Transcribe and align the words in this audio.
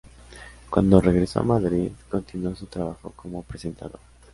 Cuando 0.71 0.99
regresó 0.99 1.41
a 1.41 1.43
Madrid 1.43 1.91
continuó 2.09 2.55
su 2.55 2.65
trabajo 2.65 3.13
como 3.15 3.43
presentadora. 3.43 3.99